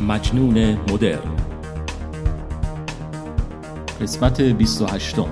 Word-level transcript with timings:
مجنون 0.00 0.78
مدرن. 0.90 1.36
قسمت 4.00 4.40
28 4.40 5.26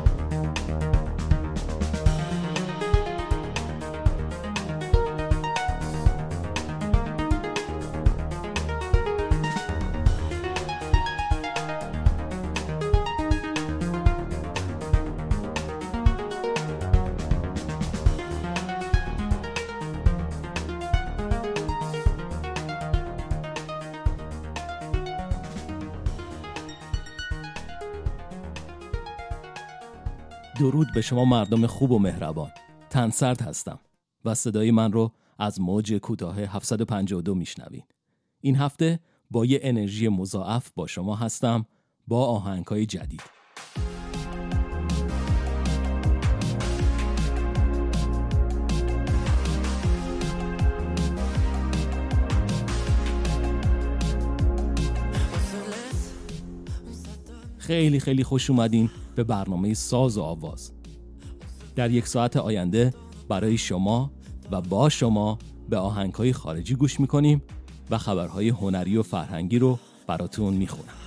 به 30.95 31.01
شما 31.01 31.25
مردم 31.25 31.67
خوب 31.67 31.91
و 31.91 31.99
مهربان. 31.99 32.51
تنسرد 32.91 33.43
هستم 33.43 33.79
و 34.25 34.35
صدای 34.35 34.71
من 34.71 34.93
رو 34.93 35.13
از 35.39 35.61
موج 35.61 35.93
کوتاه 35.93 36.41
752 36.41 37.35
میشنوین. 37.35 37.83
این 38.41 38.57
هفته 38.57 39.01
با 39.31 39.47
یه 39.47 39.61
انرژی 39.63 40.09
مضاعف 40.09 40.71
با 40.75 40.87
شما 40.87 41.17
هستم 41.17 41.67
با 42.09 42.27
آهنگهای 42.27 42.87
جدید. 42.87 43.23
خیلی 57.59 58.01
خیلی 58.01 58.25
خوش 58.25 58.51
اومدین 58.51 58.91
به 59.15 59.25
برنامه 59.25 59.75
ساز 59.75 60.19
و 60.19 60.23
آواز. 60.23 60.82
در 61.77 61.91
یک 61.91 62.07
ساعت 62.07 62.37
آینده 62.37 62.95
برای 63.29 63.59
شما 63.59 64.11
و 64.51 64.61
با 64.61 64.89
شما 64.89 65.39
به 65.69 65.77
آهنگهای 65.77 66.33
خارجی 66.33 66.75
گوش 66.75 67.01
می‌کنیم 67.01 67.43
و 67.91 67.99
خبرهای 67.99 68.49
هنری 68.49 68.97
و 68.97 69.03
فرهنگی 69.03 69.59
رو 69.59 69.79
براتون 70.07 70.55
می‌خونم. 70.55 71.02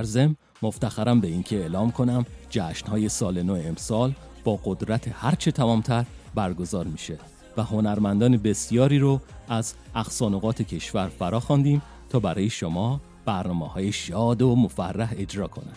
در 0.00 0.06
زم 0.06 0.36
مفتخرم 0.62 1.20
به 1.20 1.28
اینکه 1.28 1.56
اعلام 1.56 1.90
کنم 1.90 2.26
جشنهای 2.50 3.08
سال 3.08 3.42
نو 3.42 3.54
امسال 3.54 4.12
با 4.44 4.60
قدرت 4.64 5.08
هرچه 5.12 5.50
تمامتر 5.50 6.04
برگزار 6.34 6.86
میشه 6.86 7.18
و 7.56 7.62
هنرمندان 7.62 8.36
بسیاری 8.36 8.98
رو 8.98 9.20
از 9.48 9.74
اقصانقات 9.94 10.62
کشور 10.62 11.08
فرا 11.08 11.40
خواندیم 11.40 11.82
تا 12.08 12.20
برای 12.20 12.50
شما 12.50 13.00
برنامه 13.24 13.68
های 13.68 13.92
شاد 13.92 14.42
و 14.42 14.56
مفرح 14.56 15.14
اجرا 15.16 15.46
کنند. 15.46 15.76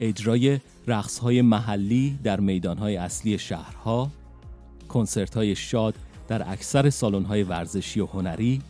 اجرای 0.00 0.60
رقص 0.86 1.18
های 1.18 1.42
محلی 1.42 2.18
در 2.24 2.40
میدان 2.40 2.78
های 2.78 2.96
اصلی 2.96 3.38
شهرها 3.38 4.10
کنسرت 4.88 5.34
های 5.36 5.56
شاد 5.56 5.94
در 6.28 6.50
اکثر 6.52 6.90
سالن 6.90 7.24
های 7.24 7.42
ورزشی 7.42 8.00
و 8.00 8.06
هنری. 8.06 8.62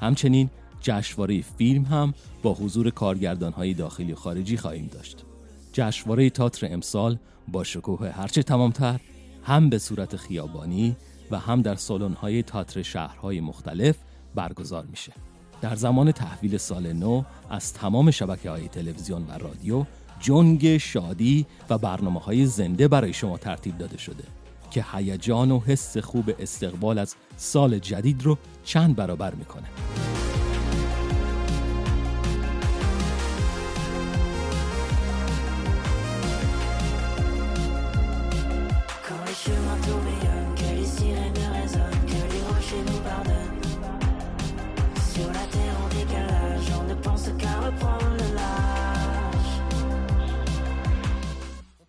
همچنین 0.00 0.50
جشنواره 0.80 1.40
فیلم 1.40 1.84
هم 1.84 2.14
با 2.42 2.54
حضور 2.54 2.90
کارگردان 2.90 3.52
های 3.52 3.74
داخلی 3.74 4.12
و 4.12 4.16
خارجی 4.16 4.56
خواهیم 4.56 4.86
داشت. 4.92 5.24
جشنواره 5.72 6.30
تاتر 6.30 6.66
امسال 6.70 7.18
با 7.48 7.64
شکوه 7.64 8.10
هرچه 8.10 8.42
تمامتر 8.42 9.00
هم 9.44 9.70
به 9.70 9.78
صورت 9.78 10.16
خیابانی 10.16 10.96
و 11.30 11.38
هم 11.38 11.62
در 11.62 11.74
سالن 11.74 12.12
های 12.12 12.42
تاتر 12.42 12.82
شهرهای 12.82 13.40
مختلف 13.40 13.96
برگزار 14.34 14.86
میشه. 14.86 15.12
در 15.60 15.74
زمان 15.74 16.12
تحویل 16.12 16.56
سال 16.56 16.92
نو 16.92 17.22
از 17.50 17.72
تمام 17.72 18.10
شبکه 18.10 18.50
های 18.50 18.68
تلویزیون 18.68 19.26
و 19.28 19.32
رادیو 19.38 19.84
جنگ 20.20 20.76
شادی 20.76 21.46
و 21.70 21.78
برنامه 21.78 22.20
های 22.20 22.46
زنده 22.46 22.88
برای 22.88 23.12
شما 23.12 23.38
ترتیب 23.38 23.78
داده 23.78 23.98
شده. 23.98 24.24
که 24.70 24.84
هیجان 24.92 25.50
و 25.50 25.60
حس 25.60 25.96
خوب 25.96 26.30
استقبال 26.38 26.98
از 26.98 27.14
سال 27.36 27.78
جدید 27.78 28.22
رو 28.22 28.38
چند 28.64 28.96
برابر 28.96 29.34
می‌کنه. 29.34 29.66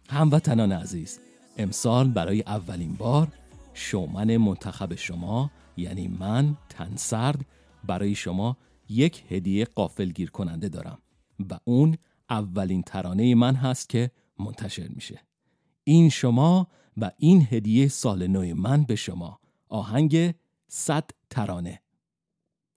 هموطنان 0.10 0.72
عزیز 0.72 1.20
امسال 1.58 2.10
برای 2.10 2.42
اولین 2.42 2.94
بار 2.94 3.28
شومن 3.74 4.38
منتخب 4.38 4.96
شما 4.96 5.52
یعنی 5.78 6.08
من 6.08 6.58
تنسرد 6.70 7.46
برای 7.84 8.16
شما 8.16 8.58
یک 8.90 9.24
هدیه 9.30 9.66
قافل 9.66 10.12
کننده 10.28 10.70
دارم 10.70 10.98
و 11.50 11.60
اون 11.64 11.98
اولین 12.30 12.82
ترانه 12.82 13.36
من 13.36 13.56
هست 13.56 13.90
که 13.90 14.12
منتشر 14.40 14.88
میشه. 14.88 15.20
این 15.84 16.10
شما 16.10 16.68
و 16.98 17.12
این 17.18 17.48
هدیه 17.52 17.88
سال 17.88 18.28
نو 18.28 18.56
من 18.56 18.84
به 18.84 18.96
شما. 18.96 19.40
آهنگ 19.70 20.34
صد 20.68 21.10
ترانه. 21.30 21.82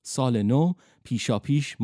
سال 0.02 0.42
نو 0.42 0.72
پیشا 1.04 1.38
پیش 1.38 1.76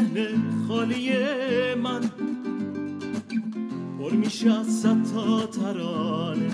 مبارک 0.00 0.34
خالی 0.68 1.10
من. 1.74 2.00
پر 3.98 4.12
میشه 4.12 4.52
از 4.52 4.82
تا 4.82 5.46
ترانه. 5.46 6.50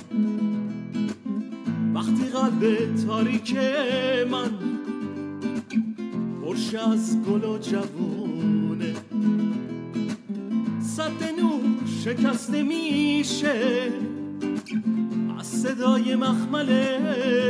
وقتی 1.95 2.25
قلب 2.25 2.95
تاریک 3.07 3.57
من 4.31 4.51
پرش 6.43 6.75
از 6.75 7.23
گل 7.23 7.45
و 7.45 7.59
جوونه. 7.59 8.95
صد 10.81 11.23
نور 11.41 11.61
شکسته 12.05 12.63
میشه 12.63 13.93
از 15.39 15.47
صدای 15.47 16.15
مخمل 16.15 16.73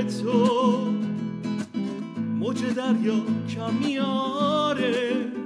تو. 0.02 0.78
موج 2.38 2.64
دریا 2.64 3.20
کم 3.48 3.74
میاره. 3.74 5.37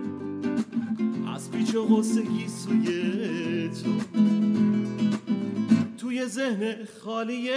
پیچ 1.52 1.74
و 1.74 1.86
غصگی 1.86 2.48
سوی 2.48 3.68
تو. 3.68 4.20
توی 5.98 6.26
ذهن 6.26 6.74
خالی 7.04 7.50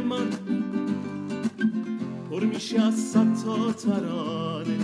من 0.00 0.30
پر 2.30 2.44
میشه 2.44 2.82
از 2.82 2.94
صد 2.94 3.34
تا 3.44 3.72
ترانه. 3.72 4.78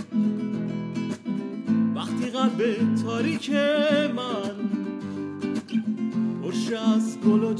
وقتی 1.95 2.25
قلب 2.25 2.95
تاریک 3.03 3.51
من 4.15 4.67
پرش 6.43 6.71
از 6.71 7.17
گل 7.19 7.43
و 7.43 7.53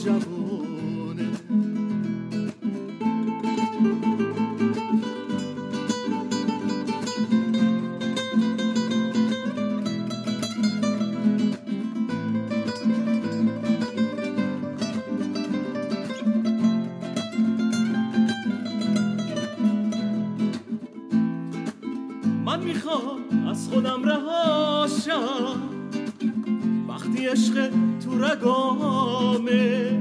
وقتی 27.18 27.28
عشق 27.28 27.70
تو 28.00 28.24
رگامه. 28.24 30.00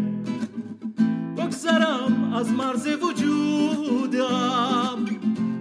بگذرم 1.37 2.33
از 2.37 2.51
مرز 2.51 2.89
وجودم. 3.03 5.05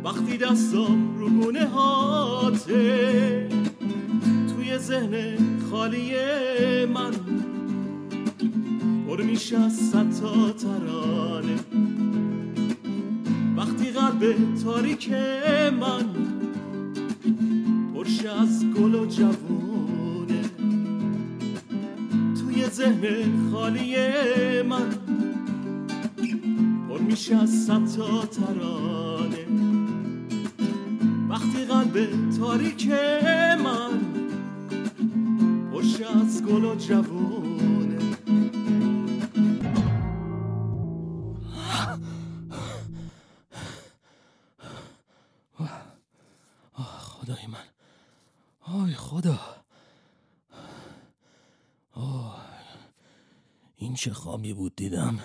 وقتی 0.03 0.37
دستم 0.37 1.17
رو 1.17 1.29
گونه 1.29 1.65
هاته 1.65 3.49
توی 4.47 4.77
ذهن 4.77 5.37
خالی 5.71 6.11
من. 6.85 7.11
پر 9.07 9.21
میشه 9.21 9.59
از 9.59 9.73
ستا 9.73 10.51
ترانه. 10.51 11.59
وقتی 13.57 13.91
قلب 13.91 14.35
تاریک 14.63 15.11
من 15.81 16.05
پرشه 17.93 18.41
از 18.41 18.65
گل 18.65 18.95
و 18.95 19.05
جوونه 19.05 19.64
ذهن 22.75 23.51
خالی 23.51 23.95
من. 24.61 24.89
پر 26.89 26.99
میشه 26.99 27.35
از 27.35 27.49
ستا 27.49 28.25
ترانه. 28.25 29.45
وقتی 31.29 31.65
قلب 31.65 32.07
تاریک 32.39 32.87
من 33.63 33.99
پرشه 35.73 36.17
از 36.21 36.43
گل 36.43 36.65
و 36.65 36.75
جوونه 36.75 37.34
چه 53.95 54.13
خامی 54.13 54.53
بود 54.53 54.75
دیدم. 54.75 55.19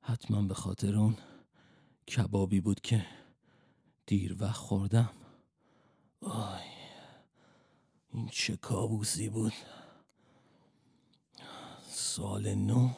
حتما 0.00 0.42
به 0.42 0.54
خاطر 0.54 0.96
اون 0.96 1.16
کبابی 2.08 2.60
بود 2.60 2.80
که 2.80 3.06
دیر 4.06 4.36
وقت 4.38 4.56
خوردم. 4.56 5.10
آی 6.20 6.68
این 8.12 8.28
چه 8.28 8.56
کابوسی 8.56 9.28
بود. 9.28 9.52
سال 11.88 12.54
نو 12.54 12.90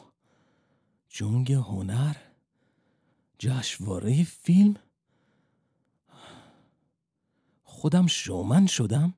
جنگ 1.09 1.53
هنر 1.53 2.15
جشنواره 3.39 4.23
فیلم. 4.23 4.75
خودم 7.63 8.07
شومن 8.07 8.67
شدم. 8.67 9.13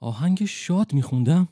آهنگ 0.00 0.44
شاد 0.44 0.92
میخوندم. 0.92 1.48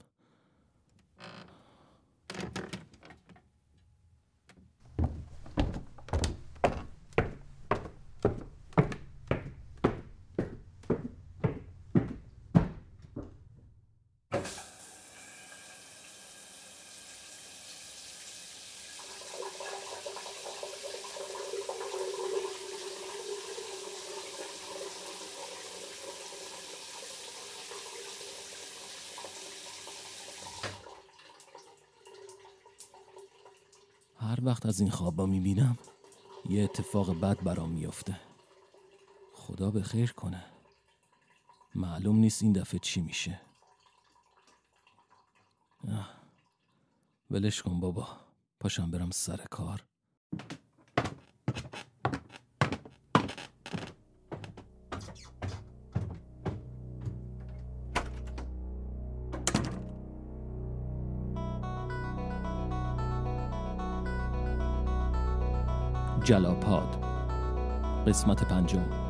هر 34.26 34.44
وقت 34.44 34.66
از 34.66 34.80
این 34.80 34.90
خوابا 34.90 35.26
می‌بینم 35.26 35.78
یه 36.48 36.64
اتفاق 36.64 37.20
بد 37.20 37.42
برام 37.44 37.70
میافته. 37.70 38.20
خدا 39.34 39.70
به 39.70 39.82
خیر 39.82 40.12
کنه. 40.12 40.44
معلوم 41.74 42.16
نیست 42.16 42.42
این 42.42 42.52
دفعه 42.52 42.80
چی 42.80 43.00
میشه. 43.00 43.40
ولش 47.30 47.62
کن 47.62 47.80
بابا. 47.80 48.08
پاشم 48.60 48.90
برم 48.90 49.10
سر 49.10 49.36
کار. 49.50 49.84
جلاپاد. 66.26 66.96
قسمت 68.06 68.48
پنجم. 68.48 69.05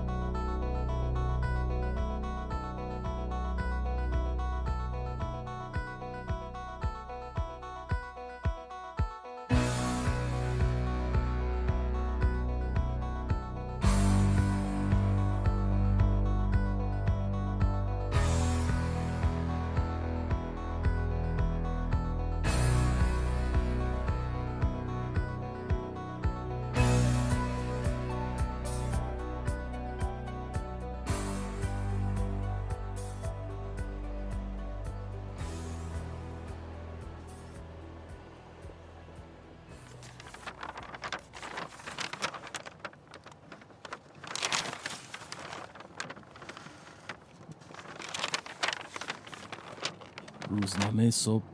روزنامه 50.57 51.11
صبح 51.11 51.45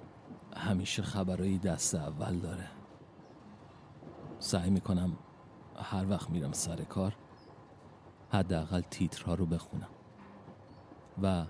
همیشه 0.56 1.02
خبرهای 1.02 1.58
دست 1.58 1.94
اول 1.94 2.38
داره. 2.38 2.68
سعی 4.38 4.70
می‌کنم 4.70 5.16
هر 5.76 6.10
وقت 6.10 6.30
میرم 6.30 6.52
سر 6.52 6.76
کار 6.84 7.16
حداقل 8.30 8.80
تیترها 8.80 9.34
رو 9.34 9.46
بخونم. 9.46 9.88
و 11.22 11.44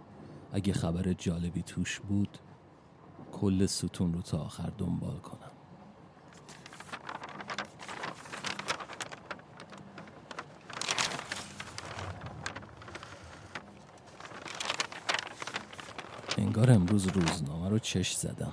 اگه 0.52 0.72
خبر 0.72 1.12
جالبی 1.12 1.62
توش 1.62 2.00
بود 2.00 2.38
کل 3.32 3.66
ستون 3.66 4.14
رو 4.14 4.22
تا 4.22 4.38
آخر 4.38 4.72
دنبال 4.78 5.18
کنم. 5.18 5.41
انگار 16.62 16.76
امروز 16.76 17.06
روزنامه 17.06 17.68
رو 17.68 17.78
چش 17.78 18.12
زدم. 18.12 18.52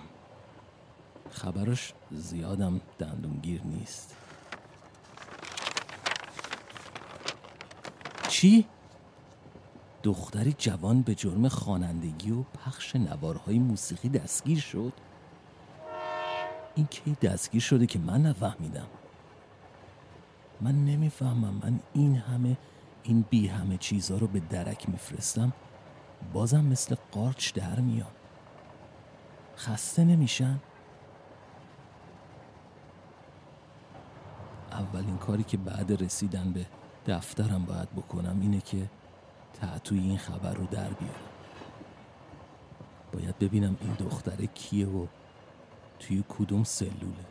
خبرش 1.32 1.94
زیادم 2.12 2.82
دندونگیر 3.00 3.62
نیست. 3.64 4.16
چی؟ 8.28 8.66
دختری 10.04 10.56
جوان 10.58 11.02
به 11.02 11.16
جرم 11.16 11.48
خوانندگی 11.48 12.32
و 12.32 12.44
پخش 12.44 12.96
نوارهای 12.96 13.60
موسیقی 13.60 14.10
دستگیر 14.10 14.60
شد؟ 14.60 14.94
این 16.76 16.86
کی 16.86 17.18
دستگیر 17.22 17.62
شده 17.62 17.86
که 17.86 18.00
من 18.00 18.22
نفهمیدم؟ 18.22 18.88
من 20.62 20.86
نمی‌فهمم. 20.86 21.62
من 21.64 21.80
این 21.94 22.16
همه 22.16 22.58
این 23.04 23.26
بی 23.30 23.48
همه 23.48 23.78
چیزها 23.78 24.18
رو 24.18 24.28
به 24.28 24.40
درک 24.40 24.90
میفرستم. 24.90 25.54
بازم 26.34 26.66
مثل 26.66 26.96
قارچ 27.12 27.54
در 27.54 27.80
میان. 27.80 28.12
خسته 29.58 30.04
نمیشن؟ 30.04 30.60
اولین 34.72 35.18
کاری 35.18 35.44
که 35.44 35.58
بعد 35.58 36.04
رسیدن 36.04 36.54
به 36.54 36.66
دفترم 37.08 37.66
باید 37.66 37.92
بکنم 37.92 38.38
اینه 38.42 38.62
که 38.62 38.90
تعطوی 39.54 40.00
این 40.00 40.18
خبر 40.18 40.54
رو 40.54 40.66
در 40.66 40.90
بیارم. 40.90 41.30
باید 43.14 43.40
ببینم 43.40 43.78
این 43.82 43.94
دختره 43.94 44.48
کیه 44.48 44.88
و 44.88 45.08
توی 46.00 46.24
کدوم 46.30 46.64
سلوله. 46.64 47.26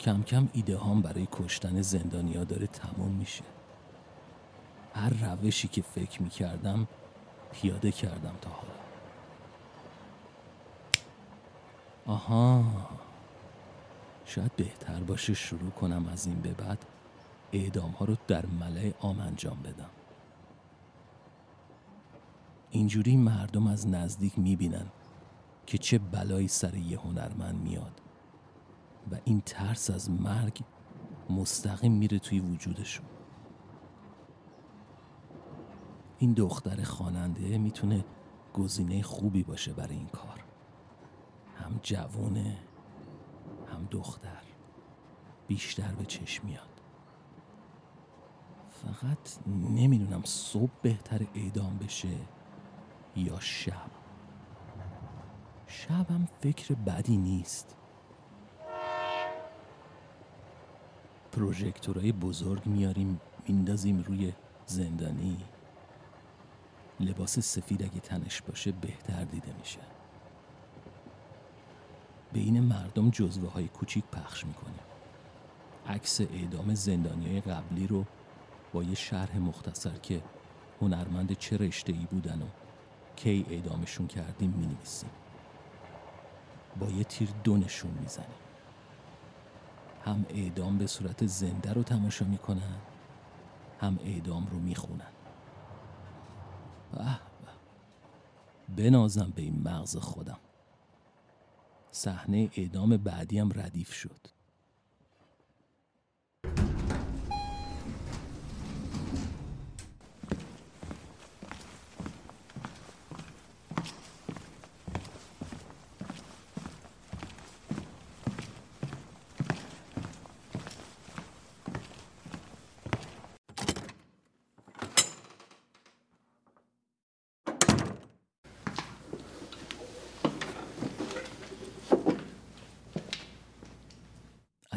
کم 0.00 0.22
کم 0.22 0.48
ایده 0.52 0.76
هام 0.76 1.02
برای 1.02 1.28
کشتن 1.32 1.82
زندانیا 1.82 2.44
داره 2.44 2.66
تمام 2.66 3.10
میشه. 3.10 3.44
هر 4.94 5.10
روشی 5.10 5.68
که 5.68 5.82
فکر 5.82 6.22
می 6.22 6.30
کردم 6.30 6.86
پیاده 7.52 7.92
کردم 7.92 8.34
تا 8.40 8.50
حالا. 8.50 8.72
آها. 12.06 12.64
شاید 14.24 14.56
بهتر 14.56 15.00
باشه 15.00 15.34
شروع 15.34 15.70
کنم 15.70 16.08
از 16.12 16.26
این 16.26 16.40
به 16.40 16.50
بعد 16.52 16.84
اعدام 17.52 17.90
ها 17.90 18.04
رو 18.04 18.16
در 18.26 18.46
ملع 18.46 18.92
عام 19.00 19.20
انجام 19.20 19.62
بدم. 19.62 19.90
اینجوری 22.70 23.16
مردم 23.16 23.66
از 23.66 23.88
نزدیک 23.88 24.38
می‌بینن 24.38 24.86
که 25.66 25.78
چه 25.78 25.98
بلایی 25.98 26.48
سر 26.48 26.74
یه 26.74 27.00
هنرمند 27.00 27.62
میاد 27.62 28.00
و 29.12 29.16
این 29.24 29.42
ترس 29.46 29.90
از 29.90 30.10
مرگ 30.10 30.60
مستقیم 31.30 31.92
میره 31.92 32.18
توی 32.18 32.40
وجودشون. 32.40 33.09
این 36.22 36.32
دختر 36.32 36.82
خواننده 36.82 37.58
می‌تونه 37.58 38.04
گزینه 38.54 39.02
خوبی 39.02 39.42
باشه 39.42 39.72
برای 39.72 39.96
این 39.96 40.08
کار. 40.08 40.44
هم 41.56 41.80
جوونه 41.82 42.58
هم 43.72 43.88
دختر. 43.90 44.42
بیشتر 45.46 45.92
به 45.92 46.04
چشم 46.04 46.46
میاد. 46.46 46.80
فقط 48.70 49.48
نمی‌دونم 49.70 50.22
صبح 50.24 50.70
بهتر 50.82 51.26
اعدام 51.34 51.78
بشه 51.78 52.16
یا 53.16 53.40
شب. 53.40 53.90
شبم 55.66 56.28
فکر 56.40 56.74
بدی 56.74 57.16
نیست. 57.16 57.76
پروژکتورهای 61.32 62.12
بزرگ 62.12 62.66
میاریم 62.66 63.20
میندازیم 63.48 64.02
روی 64.02 64.32
زندانی. 64.66 65.44
لباس 67.00 67.38
سفید 67.38 67.82
اگه 67.82 68.00
تنش 68.00 68.42
باشه 68.42 68.72
بهتر 68.72 69.24
دیده 69.24 69.52
میشه. 69.58 69.80
بین 72.32 72.60
مردم 72.60 73.10
جزوه 73.10 73.52
های 73.52 73.68
کوچیک 73.68 74.04
پخش 74.04 74.44
می‌کنیم. 74.46 74.80
عکس 75.86 76.20
اعدام 76.20 76.74
زندانی 76.74 77.26
های 77.26 77.40
قبلی 77.40 77.86
رو 77.86 78.04
با 78.72 78.82
یه 78.82 78.94
شرح 78.94 79.38
مختصر 79.38 79.96
که 80.02 80.22
هنرمند 80.80 81.32
چه 81.32 81.56
رشته 81.56 81.92
ای 81.92 82.06
بودن 82.10 82.42
و 82.42 82.46
کی 83.16 83.46
اعدامشون 83.50 84.06
کردیم 84.06 84.50
می 84.50 84.66
نویسیم. 84.66 85.10
با 86.80 86.86
یه 86.86 87.04
تیر 87.04 87.28
دونشون 87.44 87.90
می‌زنیم. 88.00 88.28
هم 90.04 90.26
اعدام 90.28 90.78
به 90.78 90.86
صورت 90.86 91.26
زنده 91.26 91.72
رو 91.72 91.82
تماشا 91.82 92.24
می‌کنن 92.24 92.78
هم 93.80 93.98
اعدام 94.04 94.46
رو 94.46 94.58
می‌خونن. 94.58 95.19
بنازم 98.76 99.32
به 99.36 99.42
این 99.42 99.62
مغز 99.62 99.96
خودم. 99.96 100.38
صحنه 101.90 102.50
اعدام 102.56 102.96
بعدیم 102.96 103.52
ردیف 103.52 103.92
شد 103.92 104.26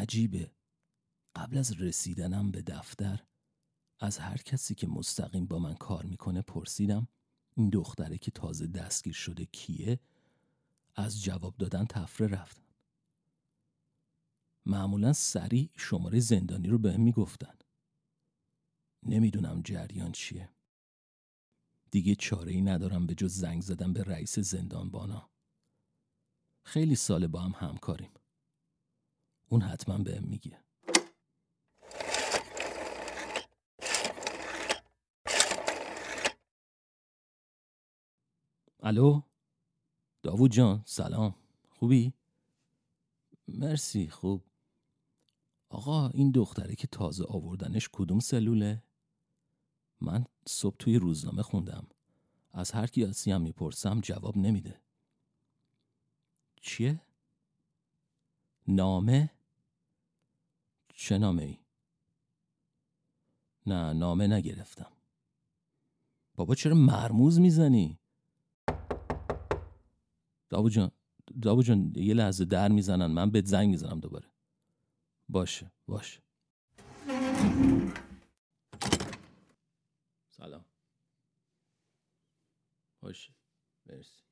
عجیبه 0.04 0.50
قبل 1.36 1.53
از 1.64 1.80
رسیدنم 1.80 2.50
به 2.50 2.62
دفتر 2.62 3.24
از 4.00 4.18
هر 4.18 4.36
کسی 4.36 4.74
که 4.74 4.86
مستقیم 4.86 5.46
با 5.46 5.58
من 5.58 5.74
کار 5.74 6.04
می‌کنه 6.06 6.42
پرسیدم 6.42 7.08
این 7.56 7.70
دختره 7.70 8.18
که 8.18 8.30
تازه 8.30 8.66
دستگیر 8.66 9.12
شده 9.12 9.44
کیه؟ 9.44 10.00
از 10.94 11.22
جواب 11.22 11.56
دادن 11.56 11.84
تفره 11.84 12.26
رفتن. 12.26 12.62
معمولا 14.66 15.12
سریع 15.12 15.70
شماره 15.76 16.20
زندانی 16.20 16.68
رو 16.68 16.78
بهم 16.78 17.00
می‌گفتن. 17.00 17.54
نمی‌دونم 19.02 19.62
جریان 19.62 20.12
چیه. 20.12 20.48
دیگه 21.90 22.14
چاره 22.14 22.52
ای 22.52 22.62
ندارم 22.62 23.06
به 23.06 23.14
جز 23.14 23.34
زنگ 23.34 23.62
زدن 23.62 23.92
به 23.92 24.02
رئیس 24.02 24.38
زندان 24.38 24.90
بانا 24.90 25.30
خیلی 26.64 26.96
سال 26.96 27.26
با 27.26 27.40
هم 27.40 27.68
همکاریم. 27.68 28.12
اون 29.48 29.62
حتما 29.62 29.98
بهم 29.98 30.24
میگه. 30.24 30.64
الو 38.86 39.22
داوود 40.22 40.52
جان 40.52 40.82
سلام 40.86 41.34
خوبی؟ 41.70 42.12
مرسی 43.48 44.08
خوب 44.08 44.44
آقا 45.68 46.08
این 46.08 46.30
دختره 46.30 46.74
که 46.74 46.86
تازه 46.86 47.24
آوردنش 47.28 47.88
کدوم 47.92 48.20
سلوله؟ 48.20 48.82
من 50.00 50.24
صبح 50.48 50.76
توی 50.76 50.96
روزنامه 50.96 51.42
خوندم 51.42 51.86
از 52.52 52.70
هر 52.70 52.86
کی 52.86 53.30
هم 53.32 53.40
می‌پرسم 53.40 54.00
جواب 54.00 54.36
نمیده 54.36 54.80
چیه؟ 56.60 57.00
نامه؟ 58.68 59.30
چه 60.94 61.18
نامه 61.18 61.42
ای؟ 61.42 61.58
نه 63.66 63.92
نامه 63.92 64.26
نگرفتم 64.26 64.92
بابا 66.34 66.54
چرا 66.54 66.74
مرموز 66.74 67.40
می‌زنی؟ 67.40 67.98
دابو 70.48 70.68
جان 70.68 70.90
دابو 71.42 71.62
جان 71.62 71.92
یه 71.96 72.14
لحظه 72.14 72.44
در 72.44 72.68
می‌زنن 72.68 73.06
من 73.06 73.30
بهت 73.30 73.46
زنگ 73.46 73.70
می‌زنم 73.70 74.00
دوباره. 74.00 74.28
باشه 75.28 75.72
باشه. 75.86 76.20
سلام. 80.30 80.64
باشه. 83.00 83.34
مرسی. 83.86 84.22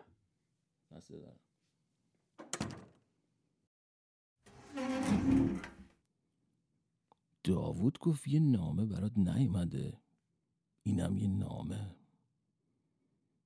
دارم. 1.08 1.40
داوود 7.44 7.98
گفت 7.98 8.28
یه 8.28 8.40
نامه 8.40 8.86
برات 8.86 9.18
نیومده. 9.18 10.00
اینم 10.82 11.18
یه 11.18 11.28
نامه. 11.28 11.96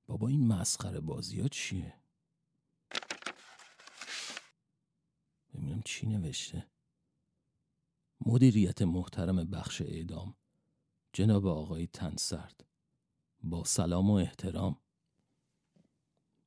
بابا 0.07 0.27
این 0.27 0.47
مسخره 0.47 0.99
بازی 0.99 1.39
ها 1.41 1.47
چیه؟ 1.47 1.96
ببینم 5.57 5.81
چی 5.85 6.07
نوشته. 6.07 6.67
مدیریت 8.25 8.81
محترم 8.81 9.43
بخش 9.43 9.81
اعدام. 9.81 10.35
جناب 11.13 11.47
آقای 11.47 11.87
تنسرد. 11.87 12.65
با 13.43 13.63
سلام 13.63 14.09
و 14.09 14.13
احترام. 14.13 14.77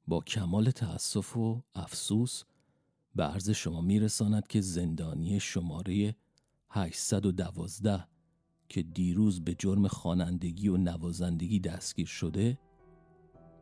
با 0.06 0.20
کمال 0.20 0.70
تأسف 0.70 1.36
و 1.36 1.62
افسوس 1.74 2.42
به 3.14 3.24
عرض 3.24 3.50
شما 3.50 3.80
میرساند 3.80 4.46
که 4.46 4.60
زندانی 4.60 5.40
شماره 5.40 6.16
812 6.70 8.08
که 8.68 8.82
دیروز 8.82 9.44
به 9.44 9.54
جرم 9.54 9.88
خوانندگی 9.88 10.68
و 10.68 10.76
نوازندگی 10.76 11.60
دستگیر 11.60 12.06
شده 12.06 12.58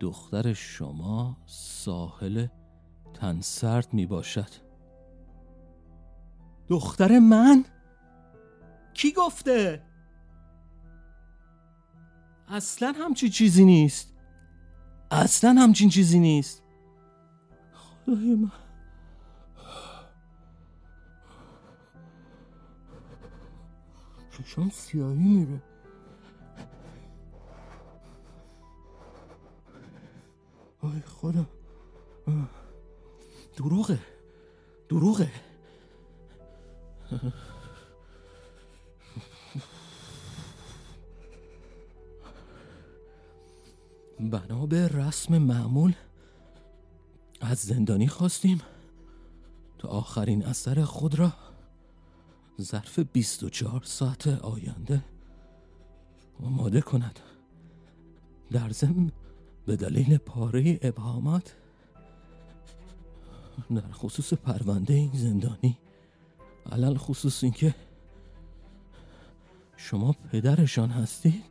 دختر 0.01 0.53
شما 0.53 1.43
ساحل 1.47 2.47
تنسرد 3.15 3.95
می 3.95 4.07
باشد 4.07 4.68
دختر 6.69 7.19
من؟ 7.19 7.65
کی 8.95 9.13
گفته؟ 9.13 9.83
اصلا 12.49 12.93
همچین 12.93 13.31
چیزی 13.31 13.65
نیست. 13.65 14.15
اصلا 15.11 15.55
همچین 15.59 15.89
چیزی 15.89 16.19
نیست. 16.19 16.63
خدای 17.73 18.35
من. 18.35 18.53
چشم 24.31 24.69
سیاهی 24.69 25.19
میره. 25.19 25.63
آی 30.83 31.01
خدا. 31.01 31.47
دروغه. 33.57 33.99
دروغه. 34.89 35.48
بنا 44.21 44.67
به 44.67 44.89
رسم 44.89 45.39
معمول 45.39 45.93
از 47.41 47.59
زندانی 47.59 48.09
خواستیم 48.09 48.61
تا 49.79 49.89
آخرین 49.89 50.45
اثر 50.45 50.85
خود 50.85 51.19
را 51.19 51.33
ظرف 52.61 52.99
24 52.99 53.83
ساعت 53.85 54.27
آینده 54.27 55.05
آماده 56.43 56.81
کند. 56.81 57.21
در 58.51 58.71
ضمن 58.71 59.11
به 59.67 59.77
دلیل 59.77 60.17
پاره 60.17 60.79
ابهامات 60.83 61.55
در 63.71 63.93
خصوص 63.93 64.33
پرونده 64.33 64.95
این 64.95 65.13
زندانی 65.15 65.79
علل 66.73 66.97
خصوص 66.97 67.45
اینکه 67.45 67.75
شما 69.77 70.13
پدرشان 70.33 70.91
هستید 70.91 71.45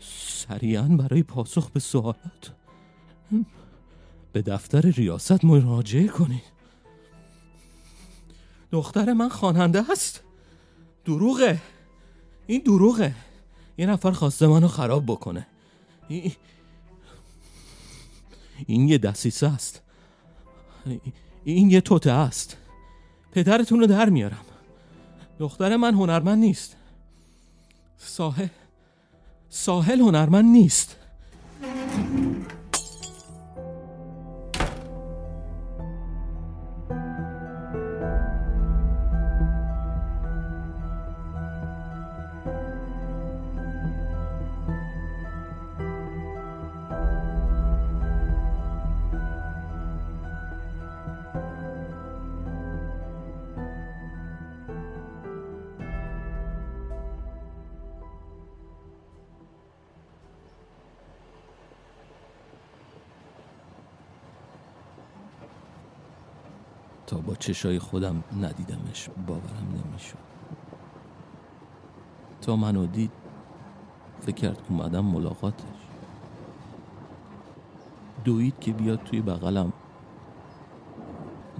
سریعا 0.00 0.82
برای 0.82 1.22
پاسخ 1.22 1.70
به 1.70 1.80
سوالات. 1.80 2.54
به 4.32 4.42
دفتر 4.42 4.80
ریاست 4.80 5.44
مراجعه 5.44 6.08
کنید 6.08 6.58
دختر 8.72 9.12
من 9.12 9.28
خواننده 9.28 9.90
است 9.90 10.22
دروغه. 11.04 11.62
این 12.46 12.62
دروغه. 12.62 13.14
یه 13.78 13.86
نفر 13.86 14.10
خواسته 14.10 14.46
منو 14.46 14.68
خراب 14.68 15.06
بکنه. 15.06 15.46
این, 18.66 18.88
یه 18.88 18.98
دسیسه 18.98 19.46
است. 19.46 19.82
این 21.44 21.70
یه 21.70 21.80
توته 21.80 22.10
است. 22.10 22.56
پدرتون 23.38 23.80
رو 23.80 23.86
در 23.86 24.08
میارم. 24.08 24.44
دختر 25.38 25.76
من 25.76 25.94
هنرمند 25.94 26.38
نیست. 26.38 26.76
ساحل 27.96 28.46
ساحل 29.48 30.00
هنرمند 30.00 30.44
نیست. 30.44 30.96
تا 67.08 67.16
با 67.18 67.34
چشای 67.34 67.78
خودم 67.78 68.24
ندیدمش 68.40 69.08
باورم 69.26 69.84
نمی‌شد. 69.84 70.18
تا 72.40 72.56
منو 72.56 72.86
دید 72.86 73.10
فکر 74.20 74.34
کرد 74.34 74.62
اومدم 74.68 75.04
ملاقاتش. 75.04 75.64
دوید 78.24 78.54
که 78.60 78.72
بیاد 78.72 79.02
توی 79.02 79.20
بغلم. 79.20 79.72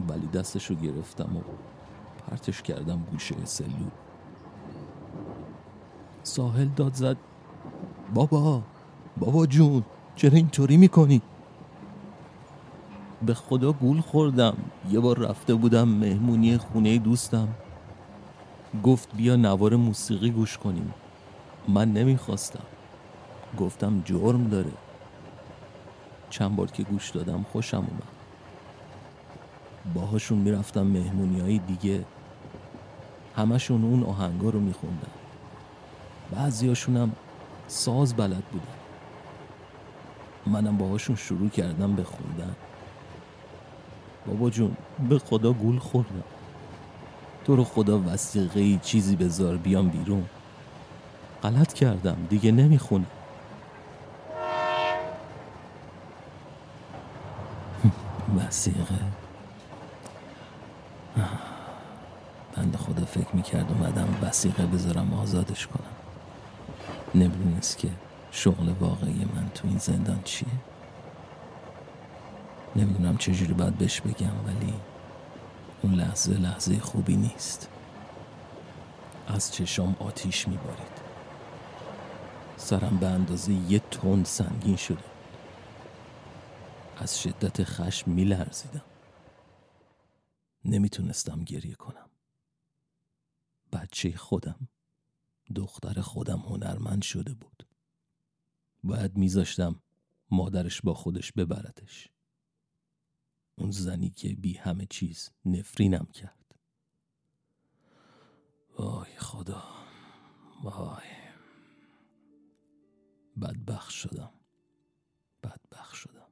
ولی 0.08 0.26
دستشو 0.26 0.74
گرفتم 0.74 1.36
و 1.36 1.40
پرتش 2.26 2.62
کردم 2.62 3.06
گوشه 3.10 3.44
سلول. 3.44 3.90
ساحل 6.22 6.68
داد 6.68 6.94
زد 6.94 7.16
بابا 8.14 8.62
بابا 9.16 9.46
جون 9.46 9.84
چرا 10.16 10.32
اینطوری 10.32 10.76
می‌کنی؟ 10.76 11.22
به 13.22 13.34
خدا 13.34 13.72
گول 13.72 14.00
خوردم. 14.00 14.67
یه 14.90 15.00
بار 15.00 15.18
رفته 15.18 15.54
بودم 15.54 15.88
مهمونی 15.88 16.58
خونه 16.58 16.98
دوستم. 16.98 17.48
گفت 18.84 19.16
بیا 19.16 19.36
نوار 19.36 19.76
موسیقی 19.76 20.30
گوش 20.30 20.58
کنیم. 20.58 20.94
من 21.68 21.92
نمی‌خواستم. 21.92 22.62
گفتم 23.58 24.02
جرم 24.04 24.48
داره. 24.48 24.70
چند 26.30 26.56
بار 26.56 26.70
که 26.70 26.82
گوش 26.82 27.10
دادم 27.10 27.46
خوشم 27.52 27.76
اومد. 27.76 28.02
باهاشون 29.94 30.38
می‌رفتم 30.38 30.82
مهمونی 30.82 31.40
های 31.40 31.58
دیگه. 31.58 32.04
همشون 33.36 33.84
اون 33.84 34.04
آهنگا 34.04 34.50
رو 34.50 34.60
میخوندن. 34.60 35.10
بعضیاشونم 36.30 37.12
ساز 37.68 38.14
بلد 38.14 38.44
بودن. 38.44 38.66
منم 40.46 40.78
باهاشون 40.78 41.16
شروع 41.16 41.48
کردم 41.48 41.94
به 41.94 42.04
خوندن. 42.04 42.56
بابا 44.28 44.50
جون 44.50 44.76
به 45.08 45.18
خدا 45.18 45.52
گول 45.52 45.78
خوردم. 45.78 46.24
تو 47.44 47.56
رو 47.56 47.64
خدا 47.64 48.02
وسیقه 48.06 48.60
ای 48.60 48.78
چیزی 48.82 49.16
بذار 49.16 49.56
بیام 49.56 49.88
بیرون. 49.88 50.24
غلط 51.42 51.72
کردم 51.72 52.26
دیگه 52.30 52.52
نمی‌خونم. 52.52 53.06
وسیقه. 58.38 59.00
بند 62.56 62.76
خدا 62.76 63.04
فکر 63.04 63.36
می‌کرد 63.36 63.72
اومدم 63.72 64.08
وسیقه 64.22 64.66
بذارم 64.66 65.14
آزادش 65.14 65.66
کنم. 65.66 65.96
نمی‌دونست 67.14 67.78
که 67.78 67.88
شغل 68.30 68.68
واقعی 68.80 69.24
من 69.34 69.50
تو 69.54 69.68
این 69.68 69.78
زندان 69.78 70.20
چیه. 70.24 70.48
نمی‌دونم 72.78 73.16
چجوری 73.16 73.54
باید 73.54 73.78
بهش 73.78 74.00
بگم 74.00 74.46
ولی 74.46 74.74
اون 75.82 75.94
لحظه 75.94 76.32
لحظه 76.32 76.78
خوبی 76.78 77.16
نیست. 77.16 77.68
از 79.26 79.52
چشام 79.52 79.96
آتیش 80.00 80.48
میبارید. 80.48 80.98
سرم 82.56 82.98
به 82.98 83.06
اندازه 83.06 83.52
یه 83.52 83.78
تن 83.78 84.24
سنگین 84.24 84.76
شده. 84.76 85.04
از 86.96 87.22
شدت 87.22 87.64
خشم 87.64 88.10
میلرزیدم. 88.10 88.84
نمی‌تونستم 90.64 91.44
گریه 91.44 91.74
کنم. 91.74 92.10
بچه 93.72 94.16
خودم 94.16 94.68
دختر 95.54 96.00
خودم 96.00 96.38
هنرمند 96.38 97.02
شده 97.02 97.34
بود. 97.34 97.66
باید 98.84 99.16
میذاشتم 99.16 99.80
مادرش 100.30 100.82
با 100.82 100.94
خودش 100.94 101.32
ببردش. 101.32 102.08
اون 103.58 103.70
زنی 103.70 104.10
که 104.10 104.28
بی 104.28 104.54
همه 104.54 104.86
چیز 104.90 105.30
نفرینم 105.44 106.06
کرد 106.14 106.54
وای 108.78 109.16
خدا 109.18 109.64
وای 110.62 111.06
بدبخ 113.42 113.90
شدم 113.90 114.32
بدبخ 115.42 115.94
شدم 115.94 116.28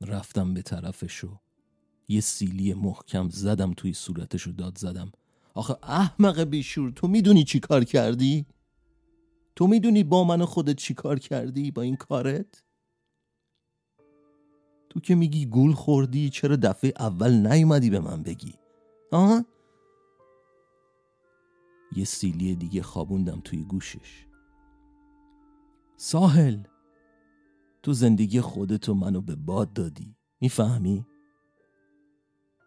رفتم 0.00 0.54
به 0.54 0.62
طرفش 0.62 1.24
و 1.24 1.40
یه 2.08 2.20
سیلی 2.20 2.74
محکم 2.74 3.28
زدم 3.28 3.72
توی 3.72 3.92
صورتش 3.92 4.46
و 4.46 4.52
داد 4.52 4.78
زدم 4.78 5.12
آخه 5.54 5.76
احمق 5.82 6.40
بیشور 6.40 6.90
تو 6.90 7.08
می‌دونی 7.08 7.44
چی 7.44 7.60
کار 7.60 7.84
کردی؟ 7.84 8.46
تو 9.56 9.66
می‌دونی 9.66 10.04
با 10.04 10.24
من 10.24 10.44
خودت 10.44 10.76
چی 10.76 10.94
کار 10.94 11.18
کردی 11.18 11.70
با 11.70 11.82
این 11.82 11.96
کارت؟ 11.96 12.64
تو 14.90 15.00
که 15.00 15.14
میگی 15.14 15.46
گول 15.46 15.72
خوردی 15.72 16.30
چرا 16.30 16.56
دفعه 16.56 16.92
اول 16.98 17.46
نیومدی 17.52 17.90
به 17.90 18.00
من 18.00 18.22
بگی 18.22 18.54
آه؟ 19.12 19.44
یه 21.96 22.04
سیلی 22.04 22.54
دیگه 22.54 22.82
خوابوندم 22.82 23.40
توی 23.44 23.62
گوشش 23.62 24.26
ساحل 25.96 26.62
تو 27.82 27.92
زندگی 27.92 28.40
خودتو 28.40 28.94
منو 28.94 29.20
به 29.20 29.36
باد 29.36 29.72
دادی 29.72 30.16
می‌فهمی؟ 30.40 31.06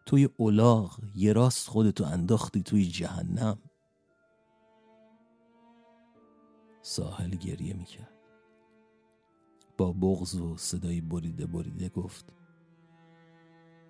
توی 0.05 0.29
اولاغ 0.37 0.99
یه 1.15 1.33
راست 1.33 1.69
خودتو 1.69 2.03
انداختی 2.03 2.61
توی 2.63 2.85
جهنم 2.85 3.57
ساحل 6.81 7.29
گریه 7.29 7.73
می‌کرد 7.73 8.22
با 9.83 9.91
بغض 9.91 10.35
و 10.35 10.57
صدای 10.57 11.01
بریده 11.01 11.45
بریده 11.45 11.89
گفت 11.89 12.33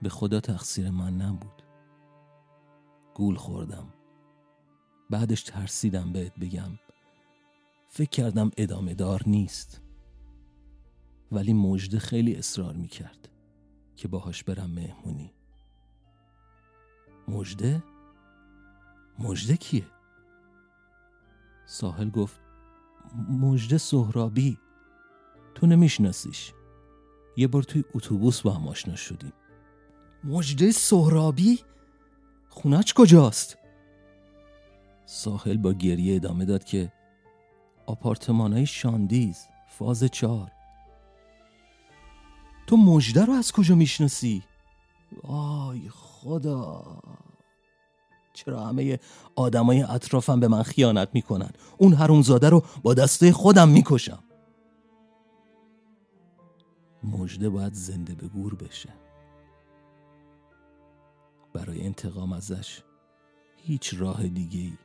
به 0.02 0.10
خدا 0.10 0.40
تقصیر 0.40 0.90
من 0.90 1.22
نبود. 1.22 1.64
گول 3.14 3.36
خوردم. 3.36 3.94
بعدش 5.10 5.44
ترسیدم 5.44 6.14
بهت 6.14 6.40
بگم. 6.40 6.80
فکر 7.88 8.10
کردم 8.10 8.52
ادامه 8.58 8.94
دار 8.94 9.22
نیست. 9.28 9.82
ولی 11.32 11.54
مجده 11.54 12.00
خیلی 12.00 12.36
اصرار 12.36 12.76
می‌کرد 12.76 13.30
که 13.96 14.08
باهاش 14.08 14.44
برم 14.44 14.72
مهمونی. 14.72 15.34
مجده؟ 17.28 17.84
مجده 19.20 19.58
کیه؟ 19.58 19.88
ساحل 21.66 22.10
گفت 22.10 22.42
مجده 23.30 23.78
سهرابی. 23.78 24.60
تو 25.56 25.68
نمیشناسیش. 25.68 26.54
یه 27.38 27.48
بار 27.48 27.64
توی 27.64 27.84
اتوبوس 27.96 28.42
با 28.42 28.52
هم 28.52 28.68
آشنا 28.68 28.96
شدیم. 28.96 29.34
مجده 30.24 30.72
سهرابی؟ 30.72 31.60
خونش 32.50 32.94
کجاست؟ 32.94 33.58
ساحل 35.06 35.58
با 35.58 35.74
گریه 35.74 36.16
ادامه 36.16 36.46
داد 36.46 36.64
که 36.64 36.92
آپارتمان 37.86 38.54
های 38.54 38.66
شاندیز 38.66 39.48
فاز 39.70 40.04
چهار. 40.04 40.52
تو 42.68 42.78
مجده 42.78 43.26
رو 43.26 43.34
از 43.34 43.52
کجا 43.52 43.76
می‌شناسی؟ 43.76 44.44
آی 45.24 45.82
خدا! 45.90 46.84
چرا 48.34 48.66
همه 48.66 49.00
آدمای 49.36 49.82
اطرافم 49.82 50.40
به 50.40 50.48
من 50.48 50.64
خیانت 50.64 51.10
می‌کنن؟ 51.14 51.50
اون 51.78 51.94
حرومزاده 51.94 52.50
رو 52.50 52.64
با 52.84 52.94
دسته 52.94 53.32
خودم 53.32 53.70
می‌کشم. 53.70 54.24
مجده 57.04 57.50
باید 57.50 57.74
زنده 57.74 58.16
به 58.16 58.28
گور 58.28 58.56
بشه. 58.56 58.94
برای 61.54 61.86
انتقام 61.86 62.34
ازش 62.34 62.84
هیچ 63.58 63.94
راه 63.98 64.28
دیگه 64.28 64.60
ای 64.60 64.78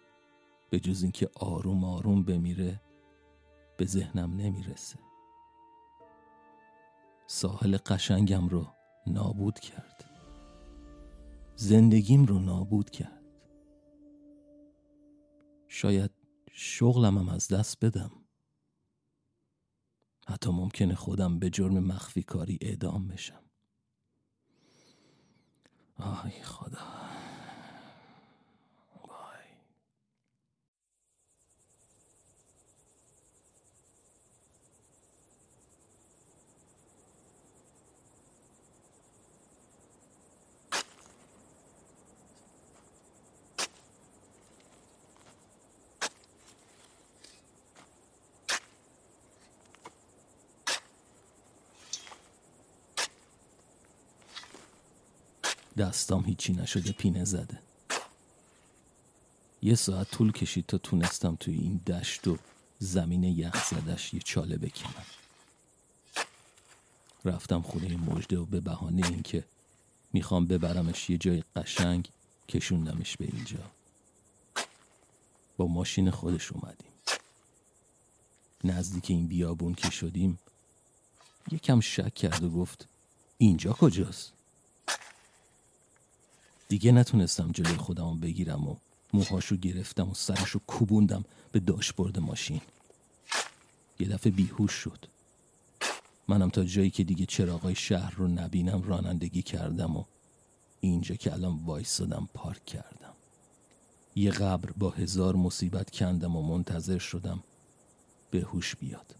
به 0.71 0.81
جز 0.81 1.03
اینکه 1.03 1.31
آروم 1.35 1.85
آروم 1.85 2.23
بمیره 2.23 2.81
به 3.77 3.85
ذهنم 3.85 4.37
نمی‌رسه. 4.37 4.99
ساحل 7.27 7.77
قشنگم 7.87 8.49
رو 8.49 8.67
نابود 9.07 9.59
کرد. 9.59 10.05
زندگیم 11.57 12.25
رو 12.25 12.39
نابود 12.39 12.91
کرد. 12.91 13.25
شاید 15.69 16.11
شغلمم 16.53 17.29
از 17.29 17.49
دست 17.49 17.85
بدم. 17.85 18.11
حتی 20.29 20.51
ممکنه 20.51 20.95
خودم 20.95 21.39
به 21.39 21.51
جرم 21.51 21.79
مخفی 21.79 22.23
کاری 22.23 22.59
اعدام 22.63 23.09
بشم. 23.09 23.43
آی 25.97 26.43
خدا. 26.43 27.08
دستام 55.89 56.25
هیچی 56.25 56.53
نشده 56.53 56.93
پینه 56.93 57.25
زده. 57.25 57.59
یه 59.63 59.75
ساعت 59.75 60.11
طول 60.11 60.33
کشید 60.33 60.67
تا 60.67 60.79
تونستم 60.79 61.37
توی 61.41 61.55
این 61.55 61.81
دشت 61.87 62.29
و 62.29 62.39
زمین 62.79 63.25
یخ 63.25 63.71
زدش 63.71 64.15
یه 64.15 64.21
چاله 64.21 64.57
بکنم 64.57 65.07
رفتم 67.25 67.63
خونه 67.63 67.97
مجده 67.97 68.39
و 68.39 68.45
به 68.45 68.61
بهانه 68.61 69.07
اینکه 69.07 69.45
می‌خوام 70.13 70.47
ببرمش 70.47 71.11
یه 71.11 71.19
جای 71.19 71.45
قشنگ 71.57 72.09
کشوندمش 72.49 73.17
به 73.17 73.25
اینجا. 73.33 73.71
با 75.57 75.67
ماشین 75.67 76.11
خودش 76.11 76.53
اومدیم. 76.53 76.93
نزدیک 78.65 79.11
این 79.11 79.27
بیابون 79.27 79.75
که 79.75 79.91
شدیم 79.91 80.39
یکم 81.53 81.81
شک 81.81 82.15
کرد 82.15 82.45
و 82.45 82.51
گفت 82.51 82.89
اینجا 83.39 83.73
کجاست؟ 83.73 84.38
دیگه 86.69 86.93
نتونستم 86.93 87.53
جلوی 87.53 87.77
خودم 87.77 88.21
بگیرم 88.21 88.69
و 88.69 88.77
موهاشو 89.13 89.57
گرفتم 89.57 90.11
و 90.11 90.15
سرشو 90.15 90.61
کوبوندم 90.67 91.25
به 91.53 91.61
داشبورد 91.61 92.19
ماشین. 92.19 92.61
یه 94.01 94.09
دفعه 94.09 94.33
بیهوش 94.33 94.73
شد. 94.73 95.05
منم 96.29 96.51
تا 96.51 96.65
جایی 96.65 96.91
که 96.91 97.05
دیگه 97.05 97.27
چراغای 97.27 97.75
شهر 97.75 98.15
رو 98.15 98.29
نبینم 98.29 98.83
رانندگی 98.83 99.43
کردم 99.43 99.97
و 99.97 100.05
اینجا 100.81 101.15
که 101.15 101.33
الان 101.33 101.57
وایستادم 101.65 102.29
پارک 102.35 102.65
کردم. 102.65 103.15
یه 104.15 104.31
قبر 104.31 104.71
با 104.73 104.91
هزار 104.91 105.37
مصیبت 105.37 105.91
کندم 105.91 106.37
و 106.37 106.43
منتظر 106.43 106.99
شدم 106.99 107.45
به 108.31 108.41
هوش 108.41 108.77
بیاد. 108.77 109.15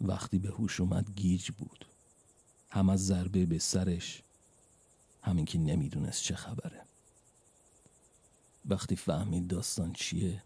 وقتی 0.00 0.38
به 0.38 0.48
هوش 0.48 0.80
اومد 0.80 1.10
گیج 1.16 1.50
بود. 1.50 1.86
هم 2.70 2.88
از 2.88 3.06
ضربه 3.06 3.46
به 3.46 3.58
سرش 3.58 4.22
همین 5.22 5.44
که 5.44 5.58
نمی‌دونست 5.58 6.22
چه 6.22 6.36
خبره. 6.36 6.82
وقتی 8.64 8.96
فهمید 8.96 9.46
داستان 9.46 9.92
چیه 9.92 10.42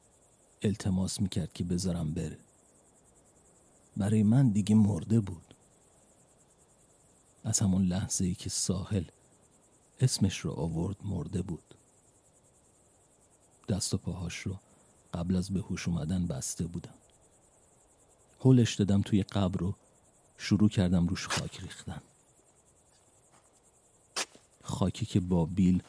التماس 0.62 1.20
می‌کرد 1.20 1.52
که 1.52 1.64
بذارم 1.64 2.14
بره. 2.14 2.38
برای 3.96 4.22
من 4.22 4.48
دیگه 4.48 4.74
مرده 4.74 5.20
بود. 5.20 5.54
از 7.44 7.58
همون 7.58 7.82
لحظه 7.82 8.24
ای 8.24 8.34
که 8.34 8.50
ساحل 8.50 9.04
اسمش 10.00 10.38
رو 10.38 10.52
آورد 10.52 10.96
مرده 11.04 11.42
بود. 11.42 11.74
دست 13.68 13.94
و 13.94 13.98
پاهاش 13.98 14.38
رو 14.38 14.58
قبل 15.14 15.36
از 15.36 15.50
به 15.50 15.60
هوش 15.60 15.88
اومدن 15.88 16.26
بسته 16.26 16.66
بودم. 16.66 16.94
هلش 18.40 18.74
دادم 18.74 19.02
توی 19.02 19.22
قبر 19.22 19.60
رو 19.60 19.74
شروع 20.38 20.68
کردم 20.68 21.06
روش 21.06 21.28
خاک 21.28 21.60
ریختن. 21.60 22.02
خاکی 24.66 25.06
که 25.06 25.20
با 25.20 25.44
بیل 25.44 25.82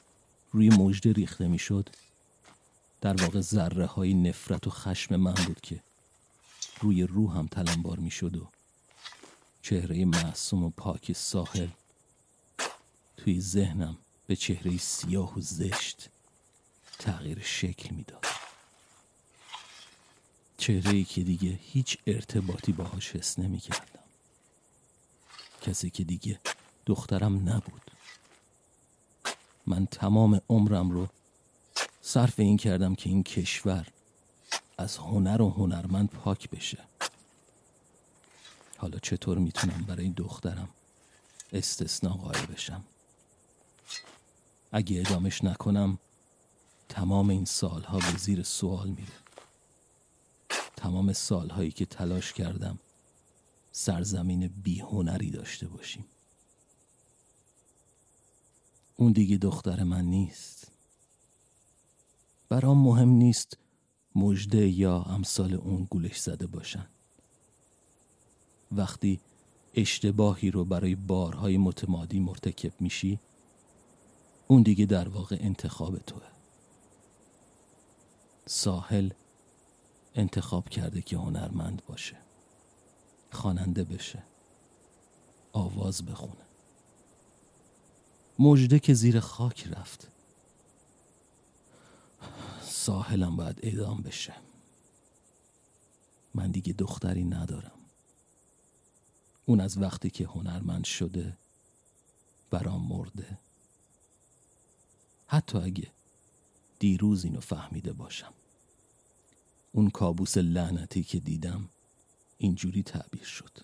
روی 0.52 0.70
مجده 0.70 1.14
ریخته 1.14 1.48
می‌شد 1.48 1.90
در 3.02 3.22
واقع 3.22 3.42
ذره 3.42 3.86
های 3.86 4.14
نفرت 4.14 4.68
و 4.68 4.70
خشم 4.70 5.16
من 5.16 5.34
بود 5.34 5.62
که 5.62 5.80
روی 6.82 7.04
روحم 7.04 7.48
تلمبار 7.48 8.00
می‌شد 8.00 8.38
و 8.38 8.48
چهره 9.62 10.06
معصوم 10.06 10.64
و 10.64 10.70
پاک 10.70 11.14
ساحل 11.14 11.68
توی 13.18 13.42
ذهنم 13.42 13.98
به 14.28 14.36
چهره 14.36 14.78
سیاه 14.78 15.38
و 15.38 15.42
زشت 15.42 16.10
تغییر 17.00 17.40
شکل 17.42 17.96
می‌داد. 17.96 18.26
چهره 20.58 20.92
ای 20.92 21.04
که 21.04 21.24
دیگه 21.24 21.60
هیچ 21.62 21.98
ارتباطی 22.08 22.72
باهاش 22.72 23.12
حس 23.12 23.40
نمی 23.40 23.60
کردم 23.60 24.04
کسی 25.62 25.90
که 25.90 26.04
دیگه 26.04 26.40
دخترم 26.86 27.50
نبود. 27.50 27.87
من 29.68 29.86
تمام 29.86 30.42
عمرم 30.50 30.92
رو 30.92 31.08
صرف 32.02 32.40
این 32.40 32.58
کردم 32.58 32.96
که 32.96 33.10
این 33.10 33.24
کشور 33.24 33.88
از 34.78 34.98
هنر 34.98 35.42
و 35.42 35.50
هنرمند 35.50 36.10
پاک 36.10 36.50
بشه. 36.50 36.78
حالا 38.78 39.00
چطور 39.00 39.38
می‌تونم 39.38 39.86
برای 39.88 40.10
دخترم 40.10 40.70
استثنا 41.54 42.10
قائل 42.10 42.46
بشم؟ 42.46 42.84
اگه 44.72 45.00
ادامش 45.00 45.44
نکنم 45.44 45.98
تمام 46.90 47.30
این 47.30 47.46
سالها 47.46 47.98
به 47.98 48.18
زیر 48.18 48.44
سوال 48.44 48.88
میره. 48.88 49.14
تمام 50.78 51.14
سالهایی 51.14 51.72
که 51.72 51.86
تلاش 51.86 52.34
کردم 52.34 52.80
سرزمین 53.72 54.48
بیهنری 54.48 55.32
داشته 55.32 55.68
باشیم. 55.68 56.06
اون 58.98 59.12
دیگه 59.12 59.38
دختر 59.38 59.84
من 59.84 60.06
نیست. 60.06 60.72
برام 62.50 62.78
مهم 62.78 63.10
نیست 63.10 63.58
مجده 64.16 64.68
یا 64.68 65.02
امثال 65.02 65.54
اون 65.54 65.88
گولش 65.90 66.18
زده 66.18 66.48
باشن. 66.48 66.88
وقتی 68.72 69.20
اشتباهی 69.74 70.52
رو 70.52 70.66
برای 70.66 70.96
بارهای 70.96 71.58
متمادی 71.58 72.20
مرتکب 72.20 72.82
میشی 72.82 73.20
اون 74.48 74.62
دیگه 74.62 74.86
در 74.86 75.10
واقع 75.10 75.38
انتخاب 75.40 75.98
توه. 75.98 76.28
ساحل 78.46 79.10
انتخاب 80.16 80.70
کرده 80.70 81.02
که 81.02 81.18
هنرمند 81.18 81.82
باشه. 81.88 82.18
خواننده 83.32 83.84
بشه. 83.84 84.24
آواز 85.54 86.06
بخونه. 86.06 86.47
مجده 88.40 88.80
که 88.80 88.94
زیر 88.94 89.20
خاک 89.20 89.68
رفت. 89.68 90.12
ساحلم 92.62 93.36
باید 93.36 93.60
اعدام 93.64 94.02
بشه. 94.02 94.34
من 96.34 96.52
دیگه 96.52 96.74
دختری 96.74 97.24
ندارم. 97.24 97.80
اون 99.46 99.60
از 99.60 99.78
وقتی 99.78 100.10
که 100.10 100.26
هنرمند 100.26 100.86
شده 100.86 101.38
برام 102.52 102.88
مرده. 102.88 103.38
حتی 105.28 105.58
اگه 105.58 105.92
دیروز 106.80 107.26
اینو 107.26 107.40
فهمیده 107.40 107.94
باشم. 107.94 108.34
اون 109.72 109.90
کابوس 109.90 110.38
لعنتی 110.38 111.04
که 111.04 111.20
دیدم 111.20 111.70
اینجوری 112.38 112.84
تعبیر 112.84 113.24
شد. 113.24 113.58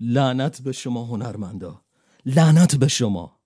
لعنت 0.00 0.62
به 0.62 0.72
شما 0.72 1.04
هنرمندا. 1.04 1.80
لعنت 2.26 2.76
به 2.76 2.88
شما. 2.88 3.39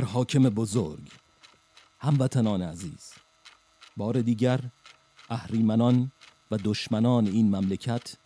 بر 0.00 0.06
حاکم 0.06 0.42
بزرگ 0.42 1.08
هموطنان 1.98 2.62
عزیز 2.62 3.12
بار 3.96 4.20
دیگر 4.20 4.60
اهریمنان 5.30 6.12
و 6.50 6.56
دشمنان 6.64 7.26
این 7.26 7.56
مملکت 7.56 8.16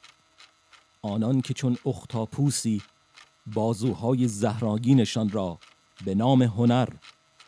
آنان 1.02 1.40
که 1.40 1.54
چون 1.54 1.78
اختاپوسی 1.86 2.82
بازوهای 3.54 4.28
زهراگینشان 4.28 5.30
را 5.30 5.58
به 6.04 6.14
نام 6.14 6.42
هنر 6.42 6.88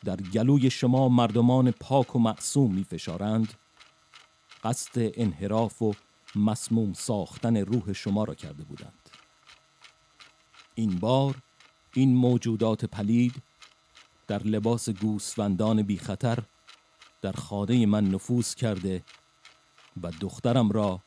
در 0.05 0.17
گلوی 0.17 0.71
شما 0.71 1.09
مردمان 1.09 1.71
پاک 1.71 2.17
و 2.17 2.19
معصوم 2.19 2.75
می 2.75 2.85
فشارند 2.85 3.55
قصد 4.65 4.91
انحراف 4.97 5.83
و 5.83 5.95
مسموم 6.37 6.93
ساختن 6.93 7.57
روح 7.57 7.93
شما 7.93 8.25
را 8.25 8.35
کرده 8.35 8.65
بودند. 8.65 9.11
این 10.75 10.99
بار 10.99 11.35
این 11.95 12.15
موجودات 12.15 12.85
پلید 12.85 13.46
در 14.27 14.43
لباس 14.43 14.89
گوسفندان 14.89 15.83
بی 15.83 15.99
خطر 15.99 16.39
در 17.23 17.33
خانه 17.33 17.87
من 17.87 18.05
نفوذ 18.05 18.55
کرده 18.55 19.05
و 20.03 20.11
دخترم 20.21 20.71
را 20.71 21.01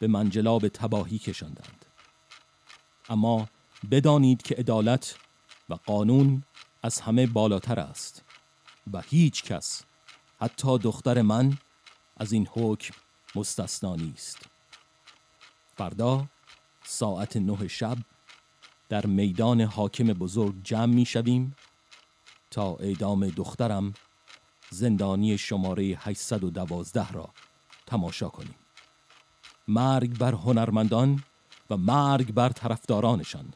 به 0.00 0.06
منجلاب 0.06 0.68
تباهی 0.68 1.18
کشاندند. 1.18 1.84
اما 3.08 3.48
بدانید 3.90 4.42
که 4.42 4.54
عدالت 4.54 5.16
و 5.68 5.74
قانون 5.74 6.42
از 6.82 7.00
همه 7.00 7.26
بالاتر 7.26 7.80
است 7.80 8.24
و 8.92 9.00
هیچ 9.00 9.44
کس 9.44 9.82
حتی 10.40 10.78
دختر 10.78 11.22
من 11.22 11.58
از 12.16 12.32
این 12.32 12.48
حکم 12.52 12.94
مستثنا 13.34 13.96
نیست. 13.96 14.38
فردا 15.76 16.26
ساعت 16.84 17.36
نه 17.36 17.68
شب 17.68 17.98
در 18.88 19.06
میدان 19.06 19.60
حاکم 19.60 20.04
بزرگ 20.04 20.54
جمع 20.64 20.94
می 20.94 21.04
شویم 21.04 21.56
تا 22.50 22.74
اعدام 22.74 23.28
دخترم 23.28 23.92
زندانی 24.70 25.38
شماره 25.38 25.84
812 25.84 27.12
را 27.12 27.30
تماشا 27.86 28.28
کنیم. 28.28 28.54
مرگ 29.68 30.18
بر 30.18 30.32
هنرمندان 30.34 31.22
و 31.70 31.76
مرگ 31.76 32.32
بر 32.32 32.48
طرفدارانشان. 32.48 33.54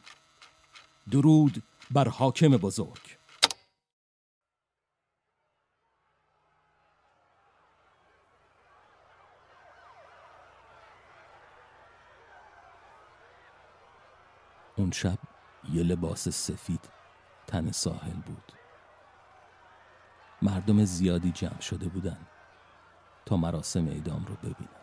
درود 1.11 1.63
بر 1.91 2.07
حاکم 2.07 2.49
بزرگ. 2.49 3.17
اون 14.75 14.91
شب 14.91 15.17
یه 15.73 15.83
لباس 15.83 16.29
سفید 16.29 16.89
تن 17.47 17.71
ساحل 17.71 18.21
بود. 18.21 18.60
مردم 20.41 20.85
زیادی 20.85 21.31
جمع 21.31 21.59
شده 21.59 21.87
بودن 21.89 22.17
تا 23.25 23.37
مراسم 23.37 23.87
اعدام 23.87 24.25
رو 24.25 24.35
ببینن 24.35 24.81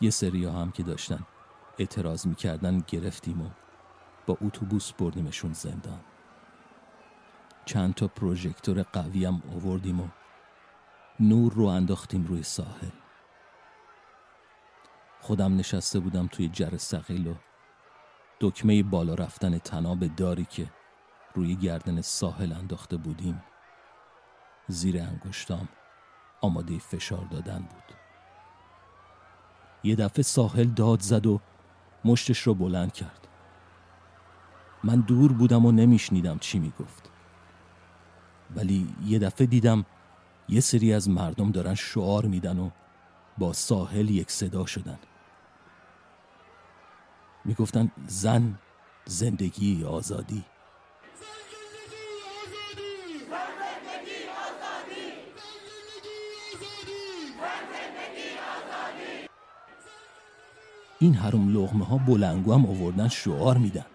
یه 0.00 0.10
سری 0.10 0.44
هم 0.44 0.70
که 0.70 0.82
داشتن 0.82 1.26
اعتراض 1.78 2.26
می‌کردن 2.26 2.78
گرفتیم 2.88 3.42
و 3.42 3.50
با 4.26 4.38
اتوبوس 4.40 4.92
بردیمشون 4.92 5.52
زندان. 5.52 6.00
چند 7.64 7.94
تا 7.94 8.08
پروژکتور 8.08 8.82
قوی 8.82 9.24
هم 9.24 9.42
آوردیم 9.56 10.00
و 10.00 10.08
نور 11.20 11.52
رو 11.52 11.64
انداختیم 11.64 12.26
روی 12.26 12.42
ساحل. 12.42 12.90
خودم 15.20 15.56
نشسته 15.56 16.00
بودم 16.00 16.26
توی 16.26 16.48
جر 16.48 16.76
سقیل 16.76 17.26
و 17.26 17.34
دکمه 18.40 18.82
بالا 18.82 19.14
رفتن 19.14 19.58
تناب 19.58 20.06
داری 20.06 20.44
که 20.44 20.70
روی 21.34 21.56
گردن 21.56 22.00
ساحل 22.00 22.52
انداخته 22.52 22.96
بودیم. 22.96 23.42
زیر 24.68 25.02
انگشتام 25.02 25.68
آماده 26.40 26.78
فشار 26.78 27.24
دادن 27.24 27.58
بود. 27.58 27.96
یه 29.84 29.96
دفعه 29.96 30.22
ساحل 30.22 30.64
داد 30.64 31.00
زد 31.00 31.26
و 31.26 31.40
مشتش 32.04 32.38
رو 32.38 32.54
بلند 32.54 32.92
کرد. 32.92 33.28
من 34.84 35.00
دور 35.00 35.32
بودم 35.32 35.66
و 35.66 35.72
نمیشنیدم 35.72 36.38
چی 36.38 36.58
می‌گفت. 36.58 37.10
ولی 38.56 38.94
یه 39.04 39.18
دفعه 39.18 39.46
دیدم 39.46 39.84
یه 40.48 40.60
سری 40.60 40.94
از 40.94 41.08
مردم 41.08 41.50
دارن 41.50 41.74
شعار 41.74 42.26
میدن 42.26 42.58
و 42.58 42.70
با 43.38 43.52
ساحل 43.52 44.10
یک 44.10 44.30
صدا 44.30 44.66
شدن. 44.66 44.98
می‌گفتن 47.44 47.90
زن 48.06 48.58
زندگی 49.04 49.84
آزادی. 49.84 50.44
این 61.04 61.14
حروم 61.14 61.56
لغمه 61.56 61.84
ها 61.84 61.98
بلنگو 61.98 62.54
هم 62.54 62.66
آوردن 62.66 63.08
شعار 63.08 63.58
میدن. 63.58 63.86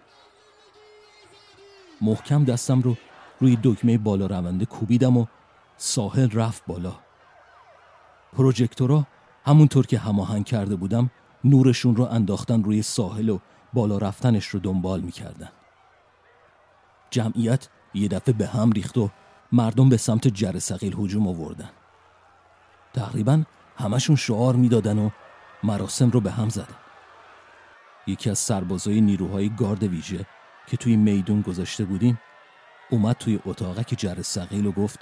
محکم 2.00 2.44
دستم 2.44 2.80
رو 2.80 2.96
روی 3.40 3.58
دکمه 3.62 3.98
بالا 3.98 4.26
رونده 4.26 4.66
کوبیدم 4.66 5.16
و 5.16 5.26
ساحل 5.76 6.30
رفت 6.30 6.66
بالا. 6.66 6.92
پروژکتورا 8.32 9.06
همونطور 9.44 9.86
که 9.86 9.98
هماهنگ 9.98 10.44
کرده 10.44 10.76
بودم 10.76 11.10
نورشون 11.44 11.96
رو 11.96 12.04
انداختن 12.04 12.64
روی 12.64 12.82
ساحل 12.82 13.28
و 13.28 13.38
بالا 13.72 13.98
رفتنش 13.98 14.46
رو 14.46 14.60
دنبال 14.60 15.00
می‌کردن. 15.00 15.48
جمعیت 17.10 17.68
یه 17.94 18.08
دفعه 18.08 18.34
به 18.34 18.46
هم 18.46 18.72
ریخت 18.72 18.98
و 18.98 19.10
مردم 19.52 19.88
به 19.88 19.96
سمت 19.96 20.28
جر 20.28 20.58
سقیل 20.58 20.96
هجوم 20.98 21.28
آوردن. 21.28 21.70
تقریبا 22.94 23.42
همشون 23.76 24.16
شعار 24.16 24.56
می‌دادن 24.56 24.98
و 24.98 25.10
مراسم 25.62 26.10
رو 26.10 26.20
به 26.20 26.30
هم 26.30 26.48
زدن. 26.48 26.89
یکی 28.06 28.30
از 28.30 28.38
سربازای 28.38 29.00
نیروهای 29.00 29.48
گارد 29.48 29.82
ویژه 29.82 30.26
که 30.66 30.76
توی 30.76 30.96
میدون 30.96 31.40
گذاشته 31.40 31.84
بودیم 31.84 32.20
اومد 32.90 33.16
توی 33.16 33.40
که 33.86 33.96
جر 33.96 34.22
سقیل 34.22 34.66
و 34.66 34.72
گفت 34.72 35.00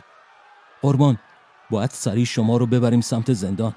قربان 0.82 1.18
باید 1.70 1.90
سریع 1.90 2.24
شما 2.24 2.56
رو 2.56 2.66
ببریم 2.66 3.00
سمت 3.00 3.32
زندان. 3.32 3.76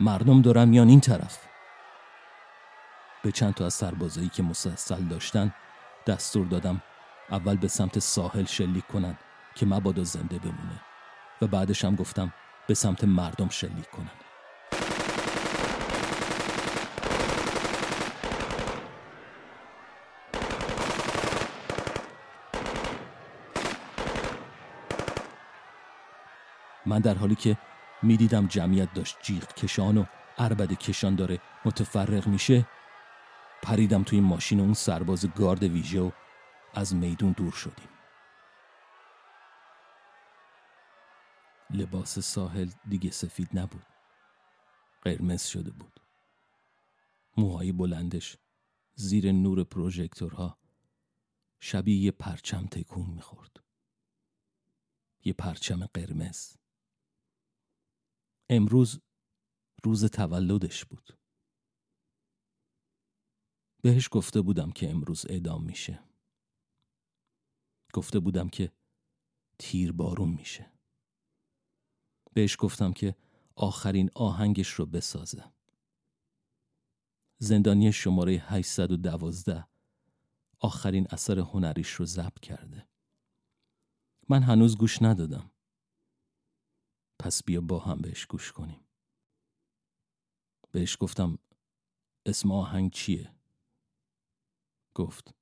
مردم 0.00 0.42
دارن 0.42 0.68
میان 0.68 0.88
این 0.88 1.00
طرف. 1.00 1.38
به 3.22 3.32
چند 3.32 3.54
تا 3.54 3.66
از 3.66 3.74
سربازایی 3.74 4.28
که 4.28 4.42
مسلسل 4.42 5.04
داشتن 5.04 5.54
دستور 6.06 6.46
دادم 6.46 6.82
اول 7.30 7.56
به 7.56 7.68
سمت 7.68 7.98
ساحل 7.98 8.44
شلیک 8.44 8.86
کنن 8.86 9.18
که 9.54 9.66
مبادا 9.66 10.04
زنده 10.04 10.38
بمونه 10.38 10.80
و 11.42 11.46
بعدش 11.46 11.84
هم 11.84 11.94
گفتم 11.94 12.32
به 12.66 12.74
سمت 12.74 13.04
مردم 13.04 13.48
شلیک 13.48 13.90
کنن. 13.90 14.29
من 26.90 26.98
در 26.98 27.14
حالی 27.14 27.34
که 27.34 27.58
می‌دیدم 28.02 28.46
جمعیت 28.46 28.94
داشت 28.94 29.16
جیغ 29.22 29.54
کشان 29.54 29.98
و 29.98 30.04
عربد 30.38 30.72
کشان 30.72 31.14
داره 31.14 31.40
متفرق 31.64 32.26
میشه 32.26 32.66
پریدم 33.62 34.02
توی 34.02 34.20
ماشین 34.20 34.60
اون 34.60 34.74
سرباز 34.74 35.26
گارد 35.26 35.62
ویژه 35.62 36.00
و 36.00 36.10
از 36.74 36.94
میدون 36.94 37.32
دور 37.32 37.52
شدیم. 37.52 37.88
لباس 41.70 42.18
ساحل 42.18 42.68
دیگه 42.88 43.10
سفید 43.10 43.58
نبود. 43.58 43.86
قرمز 45.02 45.46
شده 45.46 45.70
بود. 45.70 46.00
موهای 47.36 47.72
بلندش 47.72 48.36
زیر 48.94 49.32
نور 49.32 49.64
پروژکتورها 49.64 50.58
شبیه 51.60 51.96
یه 51.96 52.10
پرچم 52.10 52.66
تکون 52.66 53.10
می‌خورد. 53.10 53.60
یه 55.24 55.32
پرچم 55.32 55.86
قرمز. 55.86 56.59
امروز 58.52 59.00
روز 59.84 60.04
تولدش 60.04 60.84
بود. 60.84 61.18
بهش 63.82 64.08
گفته 64.12 64.40
بودم 64.40 64.70
که 64.70 64.90
امروز 64.90 65.26
اعدام 65.28 65.64
میشه. 65.64 66.04
گفته 67.92 68.20
بودم 68.20 68.48
که 68.48 68.72
تیر 69.58 69.92
بارون 69.92 70.28
میشه. 70.28 70.72
بهش 72.34 72.56
گفتم 72.58 72.92
که 72.92 73.16
آخرین 73.56 74.10
آهنگش 74.14 74.68
رو 74.68 74.86
بسازه. 74.86 75.52
زندانی 77.38 77.92
شماره 77.92 78.32
812 78.32 79.68
آخرین 80.58 81.06
اثر 81.10 81.38
هنریش 81.38 81.90
رو 81.90 82.04
ضبط 82.04 82.40
کرده. 82.40 82.88
من 84.28 84.42
هنوز 84.42 84.76
گوش 84.76 85.02
ندادم. 85.02 85.50
پس 87.20 87.44
بیا 87.44 87.60
با 87.60 87.78
هم 87.78 87.98
بهش 87.98 88.26
گوش 88.26 88.52
کنیم. 88.52 88.80
بهش 90.72 90.96
گفتم 91.00 91.38
اسم 92.26 92.52
آهنگ 92.52 92.90
چیه؟ 92.92 93.34
گفت 94.94 95.34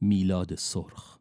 میلاد 0.00 0.54
سرخ. 0.54 1.18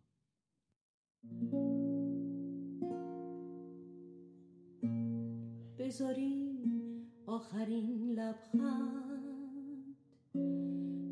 بذاریم 5.77 7.11
آخرین 7.25 8.11
لبخند. 8.11 9.95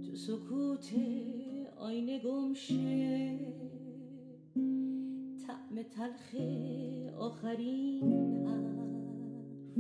تو 0.06 0.16
سکوت 0.16 0.94
آینه 1.78 2.20
گمشه 2.20 3.83
تلخ 5.84 6.36
آخرین 7.18 8.14
حرف 8.48 9.78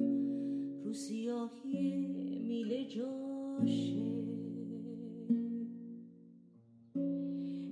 رو 0.84 0.94
سیاهی 0.94 1.96
میله 2.38 2.86
جاشه. 2.86 4.14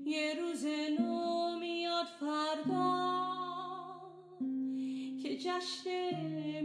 یه 0.06 0.34
روز 0.42 0.66
نو 1.00 1.60
میاد 1.60 2.06
فردا 2.20 3.12
که 5.24 5.38
جشن 5.38 6.61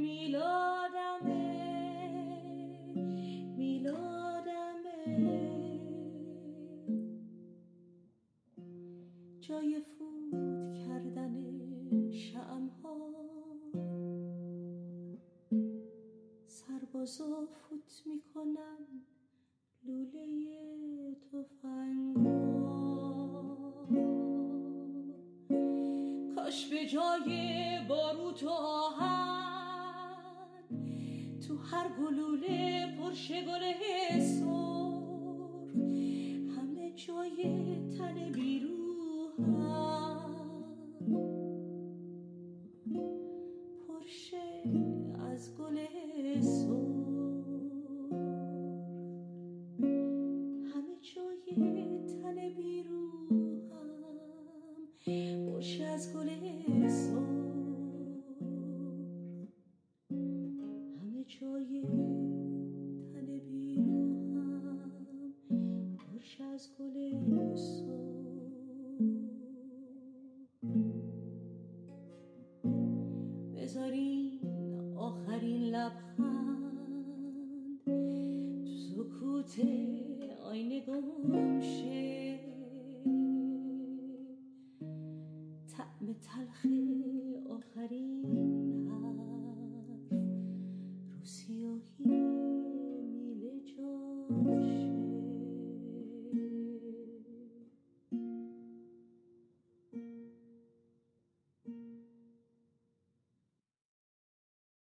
هر 31.71 31.89
گلوله 31.89 32.87
پرشه 32.99 33.45
گله 33.45 33.75
سر 34.21 35.71
همه 36.57 36.93
جای 36.97 37.39
تن 37.99 38.33
بیروهم 38.33 39.47
پرشه 43.89 44.96